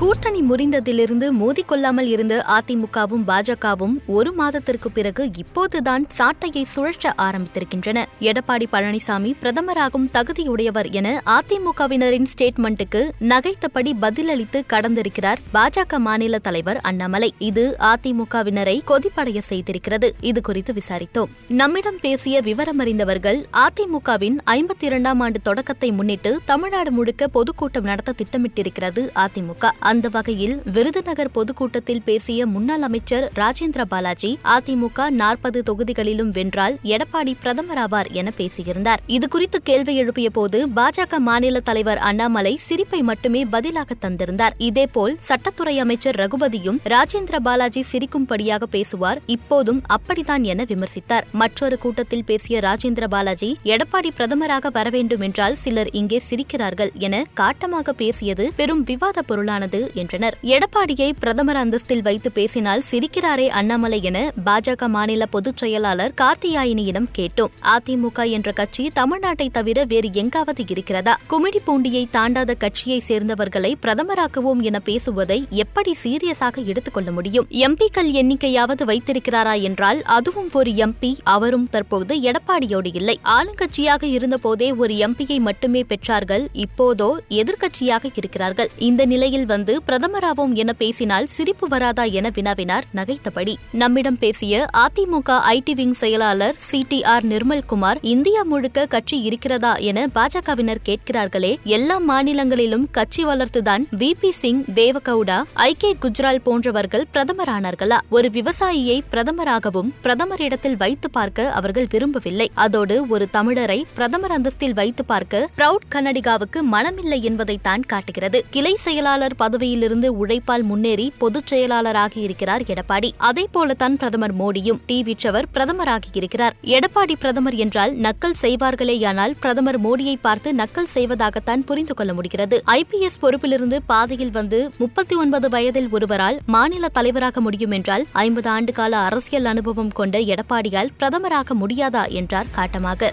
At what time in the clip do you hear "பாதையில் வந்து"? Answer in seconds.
133.86-134.70